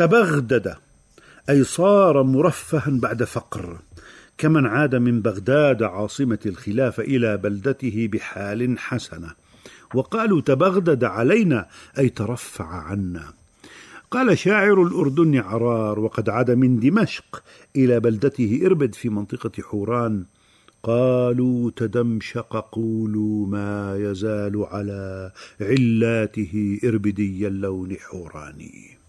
تبغدد 0.00 0.74
أي 1.50 1.64
صار 1.64 2.22
مرفها 2.22 2.84
بعد 2.88 3.24
فقر. 3.24 3.78
كمن 4.38 4.66
عاد 4.66 4.94
من 4.94 5.20
بغداد 5.20 5.82
عاصمة 5.82 6.38
الخلافه 6.46 7.02
إلى 7.02 7.36
بلدته 7.36 8.08
بحال 8.12 8.78
حسنة. 8.78 9.30
وقالوا 9.94 10.40
تبغدد 10.40 11.04
علينا 11.04 11.66
أي 11.98 12.08
ترفع 12.08 12.64
عنا. 12.64 13.32
قال 14.10 14.38
شاعر 14.38 14.82
الأردن 14.82 15.38
عرار 15.38 16.00
وقد 16.00 16.28
عاد 16.28 16.50
من 16.50 16.80
دمشق 16.80 17.42
إلى 17.76 18.00
بلدته 18.00 18.60
إربد 18.66 18.94
في 18.94 19.08
منطقة 19.08 19.62
حوران. 19.62 20.24
قالوا 20.82 21.70
تدمشق 21.76 22.68
قولوا 22.72 23.46
ما 23.46 23.96
يزال 23.96 24.66
على 24.70 25.32
علاته 25.60 26.80
إربدي 26.84 27.46
اللون 27.46 27.96
حوراني. 27.96 28.99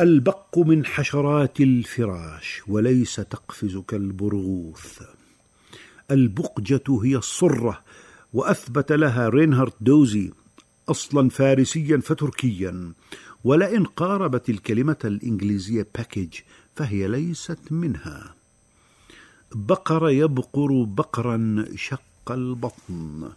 البق 0.00 0.58
من 0.58 0.86
حشرات 0.86 1.60
الفراش 1.60 2.62
وليس 2.68 3.16
تقفز 3.16 3.76
كالبرغوث 3.76 5.02
البقجة 6.10 7.00
هي 7.04 7.16
الصرة 7.16 7.84
وأثبت 8.32 8.92
لها 8.92 9.28
رينهارد 9.28 9.72
دوزي 9.80 10.30
أصلا 10.88 11.28
فارسيا 11.28 11.98
فتركيا. 11.98 12.92
ولئن 13.44 13.84
قاربت 13.84 14.50
الكلمة 14.50 14.96
الإنجليزية 15.04 15.86
باكيج 15.94 16.34
فهي 16.74 17.08
ليست 17.08 17.58
منها. 17.70 18.34
بقر 19.54 20.10
يبقر 20.10 20.84
بقرا 20.84 21.64
شق 21.76 22.30
البطن. 22.30 23.30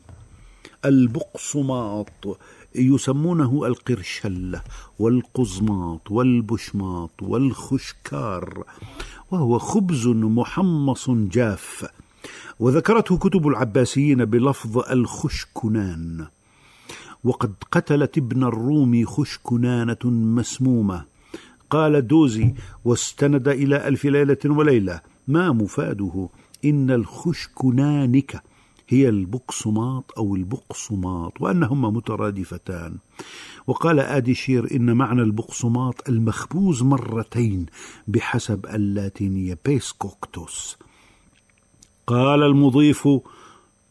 البقصماط 0.86 2.38
يسمونه 2.76 3.68
القرشلة 3.68 4.62
والقزماط 5.00 6.12
والبشماط 6.12 7.12
والخشكار 7.22 8.64
وهو 9.32 9.60
خبز 9.60 10.08
محمص 10.08 11.10
جاف. 11.10 11.86
وذكرته 12.60 13.18
كتب 13.18 13.48
العباسيين 13.48 14.26
بلفظ 14.26 14.78
الخشكنان. 14.92 16.28
وقد 17.24 17.54
قتلت 17.72 18.18
ابن 18.18 18.44
الروم 18.44 19.06
خشكنانة 19.06 20.06
مسمومة. 20.06 21.06
قال 21.70 22.08
دوزي 22.08 22.54
واستند 22.86 23.48
إلى 23.48 23.88
ألف 23.88 24.06
ليلة 24.06 24.38
وليلة 24.46 25.02
ما 25.28 25.52
مفاده 25.52 26.30
إن 26.66 26.92
الخشكنانك 26.92 28.44
هي 28.94 29.10
البقصماط 29.10 30.14
أو 30.18 30.36
البقصماط 30.36 31.42
وأنهما 31.42 31.90
مترادفتان. 31.90 32.98
وقال 33.68 34.00
آديشير 34.00 34.76
إن 34.76 34.94
معنى 34.94 35.22
البقصماط 35.22 36.10
المخبوز 36.10 36.84
مرتين 36.84 37.66
بحسب 38.08 38.66
اللاتينية 38.66 39.58
biscoctus. 39.66 40.78
قال 42.08 42.44
المضيف 42.44 43.08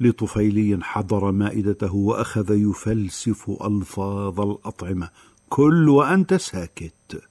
لطفيلي 0.01 0.79
حضر 0.83 1.31
مائدته 1.33 1.95
وأخذ 1.95 2.51
يفلسف 2.51 3.51
ألفاظ 3.65 4.41
الأطعمة. 4.41 5.11
كل 5.49 5.89
وأنت 5.89 6.35
ساكت. 6.35 7.23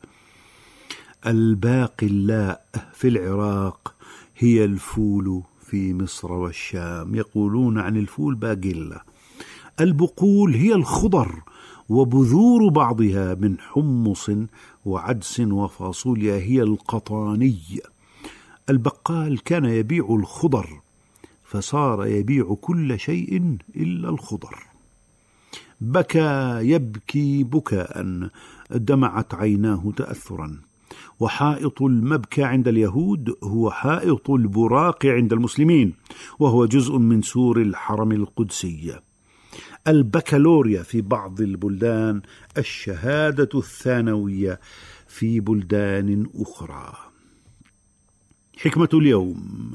الباقي 1.26 2.08
اللاء 2.08 2.66
في 2.94 3.08
العراق 3.08 3.96
هي 4.38 4.66
الفول 4.66 5.44
في 5.70 5.94
مصر 5.94 6.32
والشام 6.32 7.16
يقولون 7.16 7.78
عن 7.78 7.98
الفول 7.98 8.36
باقله 8.36 9.02
البقول 9.80 10.56
هي 10.56 10.74
الخضر 10.74 11.42
وبذور 11.90 12.70
بعضها 12.70 13.34
من 13.34 13.60
حمص 13.60 14.32
وعدس 14.86 15.40
وفاصوليا 15.40 16.36
هي 16.36 16.62
القطاني. 16.62 17.60
البقال 18.70 19.44
كان 19.44 19.66
يبيع 19.66 20.06
الخضر 20.10 20.82
فصار 21.44 22.06
يبيع 22.06 22.58
كل 22.62 23.00
شيء 23.00 23.58
إلا 23.76 24.10
الخضر. 24.10 24.58
بكى 25.82 26.60
يبكي 26.62 27.44
بكاء 27.44 28.30
دمعت 28.72 29.34
عيناه 29.34 29.94
تاثرا. 29.98 30.69
وحائط 31.20 31.82
المبكى 31.82 32.44
عند 32.44 32.68
اليهود 32.68 33.36
هو 33.44 33.72
حائط 33.72 34.30
البراق 34.30 35.06
عند 35.06 35.34
المسلمين 35.34 35.94
وهو 36.40 36.66
جزء 36.66 36.98
من 36.98 37.22
سور 37.22 37.62
الحرم 37.62 38.12
القدسي. 38.12 39.00
البكالوريا 39.88 40.84
في 40.84 41.02
بعض 41.02 41.42
البلدان 41.42 42.22
الشهادة 42.58 43.50
الثانوية 43.56 44.60
في 45.08 45.40
بلدان 45.40 46.28
أخرى. 46.36 46.94
حكمة 48.58 48.90
اليوم. 48.94 49.72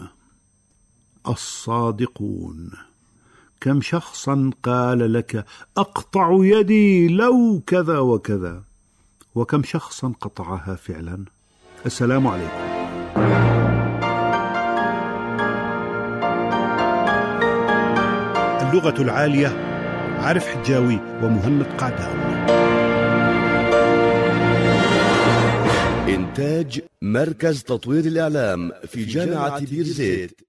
الصادقون. 1.29 2.71
كم 3.61 3.81
شخصا 3.81 4.51
قال 4.63 5.13
لك 5.13 5.45
أقطع 5.77 6.39
يدي 6.41 7.09
لو 7.09 7.63
كذا 7.67 7.99
وكذا. 7.99 8.65
وكم 9.35 9.63
شخصا 9.63 10.13
قطعها 10.21 10.75
فعلا؟ 10.75 11.25
السلام 11.87 12.27
عليكم. 12.27 12.65
اللغة 18.63 19.03
العالية 19.03 19.49
عارف 20.19 20.47
حجاوي 20.47 20.99
ومهند 21.23 21.63
قعدان 21.63 22.35
إنتاج 26.09 26.81
مركز 27.03 27.63
تطوير 27.63 28.05
الإعلام 28.05 28.73
في 28.87 29.05
جامعة 29.05 29.59
بير 29.65 29.85
زيت 29.85 30.41